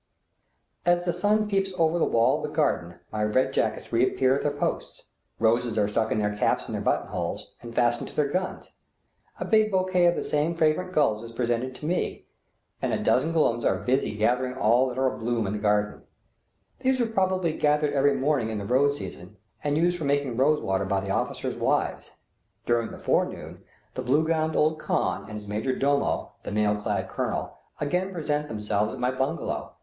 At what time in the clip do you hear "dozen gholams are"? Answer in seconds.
12.97-13.77